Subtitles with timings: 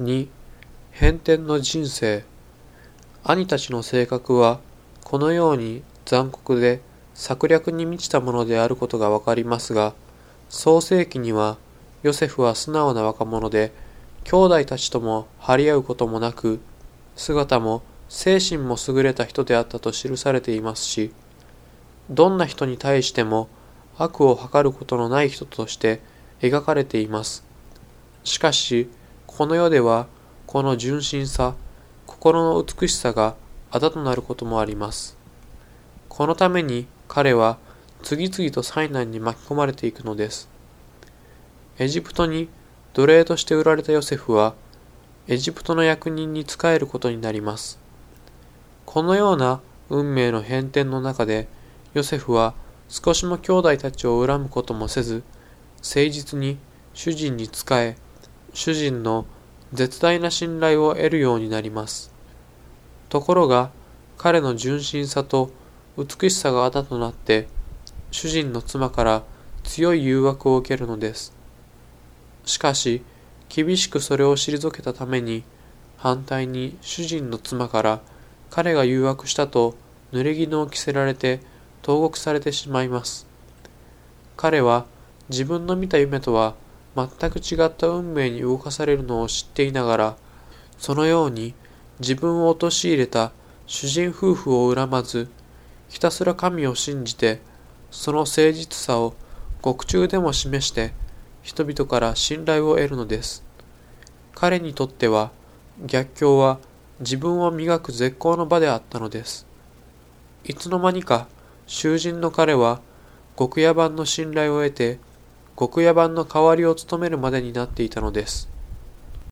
[0.00, 0.28] 2
[0.92, 2.22] 変天の人生。
[3.24, 4.60] 兄たちの性格は
[5.02, 6.80] このように残酷で
[7.14, 9.94] 策略に満ちたものであることがわかりますが
[10.48, 11.58] 創世記には
[12.04, 13.72] ヨセフは素直な若者で
[14.22, 16.60] 兄弟たちとも張り合うこともなく
[17.16, 21.10] 姿も精神も優れた人であったと記されていますし
[22.08, 23.48] どんな人に対しても
[23.96, 26.00] 悪を図ることのない人として
[26.40, 27.42] 描かれています。
[28.22, 28.88] しかし
[29.38, 30.08] この世では
[30.48, 31.54] この純真さ
[32.06, 33.36] 心の美しさが
[33.70, 35.16] あだとなることもあります。
[36.08, 37.56] このために彼は
[38.02, 40.48] 次々と災難に巻き込まれていくのです。
[41.78, 42.48] エジプトに
[42.94, 44.54] 奴隷として売られたヨセフは
[45.28, 47.78] エジプトの役人に仕えることになります。
[48.86, 51.46] このような運命の変転の中で
[51.94, 52.54] ヨセフは
[52.88, 55.22] 少しも兄弟たちを恨むこともせず
[55.76, 56.58] 誠実に
[56.92, 57.94] 主人に仕え
[58.54, 59.26] 主人の
[59.72, 62.12] 絶大な信頼を得るようになります。
[63.08, 63.70] ところが
[64.16, 65.50] 彼の純真さと
[65.96, 67.48] 美しさがあだとなって
[68.10, 69.22] 主人の妻から
[69.64, 71.32] 強い誘惑を受けるのです。
[72.44, 73.02] しかし
[73.48, 75.44] 厳しくそれを退けたために
[75.96, 78.00] 反対に主人の妻から
[78.50, 79.74] 彼が誘惑したと
[80.12, 81.40] 濡れ衣を着せられて
[81.82, 83.26] 投獄されてしまいます。
[84.36, 84.86] 彼は
[85.28, 86.54] 自分の見た夢とは
[86.98, 90.16] 全く違った運命に動かされるのを知っていながら
[90.78, 91.54] そのように
[92.00, 93.32] 自分を陥れた
[93.66, 95.28] 主人夫婦を恨まず
[95.88, 97.40] ひたすら神を信じて
[97.90, 99.14] その誠実さを
[99.62, 100.92] 獄中でも示して
[101.42, 103.42] 人々から信頼を得るのです。
[104.34, 105.32] 彼にとっては
[105.84, 106.58] 逆境は
[107.00, 109.46] 自分を磨く絶好の場であったのです。
[110.44, 111.26] いつの間にか
[111.66, 112.80] 囚人の彼は
[113.36, 114.98] 極夜版の信頼を得て
[115.58, 118.57] 極夜版の代わりを務めるまでになっていたのです。